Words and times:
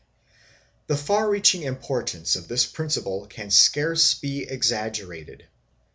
3 0.87 0.87
The 0.87 0.97
far 0.97 1.29
reaching 1.29 1.61
importance 1.61 2.35
of 2.35 2.47
this 2.47 2.65
principle 2.65 3.27
can 3.27 3.51
scarce 3.51 4.15
be 4.15 4.41
exaggerated. 4.49 5.45